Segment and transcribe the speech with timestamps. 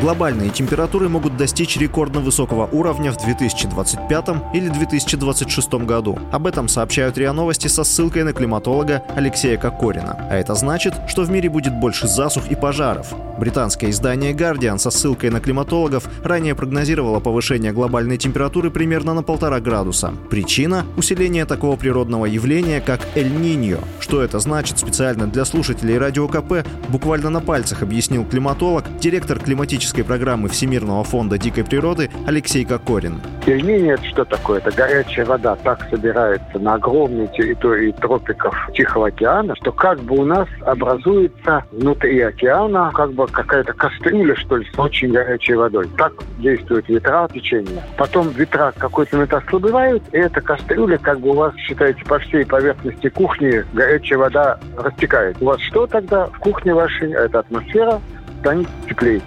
[0.00, 6.18] Глобальные температуры могут достичь рекордно высокого уровня в 2025 или 2026 году.
[6.32, 10.26] Об этом сообщают РИА Новости со ссылкой на климатолога Алексея Кокорина.
[10.30, 13.12] А это значит, что в мире будет больше засух и пожаров.
[13.38, 19.60] Британское издание Guardian со ссылкой на климатологов ранее прогнозировало повышение глобальной температуры примерно на полтора
[19.60, 20.14] градуса.
[20.30, 23.80] Причина– усиление такого природного явления, как Эль-Ниньо.
[23.98, 29.89] Что это значит специально для слушателей Радио КП, буквально на пальцах объяснил климатолог, директор климатической
[29.90, 33.20] климатической программы Всемирного фонда дикой природы Алексей Кокорин.
[33.44, 34.58] Пельмени– это что такое?
[34.58, 40.24] Это горячая вода так собирается на огромной территории тропиков Тихого океана, что как бы у
[40.24, 45.88] нас образуется внутри океана как бы какая-то кастрюля, что ли, с очень горячей водой.
[45.96, 47.82] Так действуют ветра, течения.
[47.96, 52.44] Потом ветра какой-то момент ослабевают, и эта кастрюля как бы у вас, считаете, по всей
[52.44, 55.36] поверхности кухни горячая вода растекает.
[55.40, 57.12] У вас что тогда в кухне вашей?
[57.12, 58.00] Это атмосфера
[58.40, 59.20] станет теплее.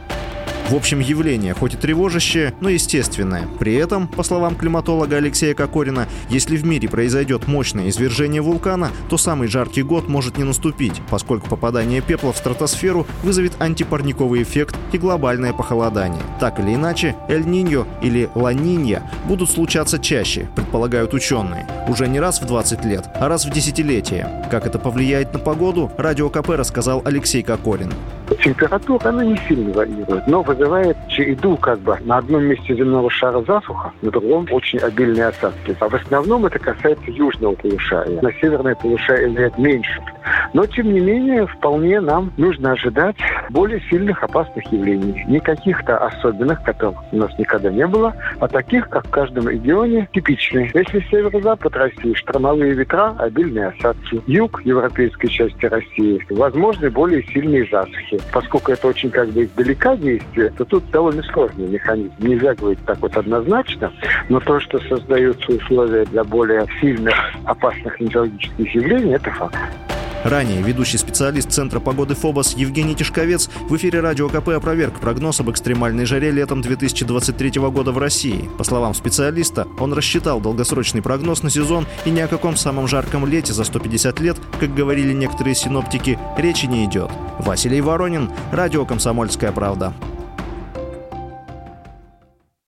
[0.69, 3.47] В общем, явление хоть и тревожащее, но естественное.
[3.59, 9.17] При этом, по словам климатолога Алексея Кокорина, если в мире произойдет мощное извержение вулкана, то
[9.17, 14.97] самый жаркий год может не наступить, поскольку попадание пепла в стратосферу вызовет антипарниковый эффект и
[14.97, 16.21] глобальное похолодание.
[16.39, 21.67] Так или иначе, Эль-Ниньо или Ла-Нинья будут случаться чаще, предполагают ученые.
[21.87, 24.47] Уже не раз в 20 лет, а раз в десятилетие.
[24.49, 27.91] Как это повлияет на погоду, Радио КП рассказал Алексей Кокорин.
[28.43, 33.43] Температура, она не сильно варьирует, но вызывает череду как бы на одном месте земного шара
[33.43, 35.75] засуха, на другом очень обильные осадки.
[35.79, 38.21] А в основном это касается южного полушария.
[38.21, 40.01] На северное полушарие влияет меньше.
[40.53, 43.15] Но, тем не менее, вполне нам нужно ожидать
[43.49, 45.23] более сильных опасных явлений.
[45.27, 50.07] Не каких-то особенных, которых у нас никогда не было, а таких, как в каждом регионе,
[50.13, 50.71] типичные.
[50.73, 54.21] Если северо-запад России, штормовые ветра, обильные осадки.
[54.27, 58.19] Юг европейской части России, возможны более сильные засухи.
[58.31, 62.13] Поскольку это очень как бы издалека действие, то тут довольно сложный механизм.
[62.19, 63.91] Нельзя говорить так вот однозначно,
[64.29, 69.57] но то, что создаются условия для более сильных опасных метеорологических явлений, это факт.
[70.23, 75.51] Ранее ведущий специалист Центра погоды ФОБОС Евгений Тишковец в эфире Радио КП опроверг прогноз об
[75.51, 78.49] экстремальной жаре летом 2023 года в России.
[78.57, 83.25] По словам специалиста, он рассчитал долгосрочный прогноз на сезон и ни о каком самом жарком
[83.25, 87.11] лете за 150 лет, как говорили некоторые синоптики, речи не идет.
[87.39, 89.93] Василий Воронин, Радио «Комсомольская правда».